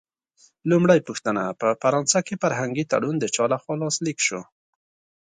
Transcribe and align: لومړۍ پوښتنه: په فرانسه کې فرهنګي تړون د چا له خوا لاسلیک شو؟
لومړۍ 0.69 0.99
پوښتنه: 1.07 1.43
په 1.59 1.67
فرانسه 1.81 2.19
کې 2.27 2.35
فرهنګي 2.43 2.83
تړون 2.91 3.15
د 3.19 3.25
چا 3.35 3.45
له 3.51 3.57
خوا 3.61 3.75
لاسلیک 3.81 4.17
شو؟ 4.27 4.41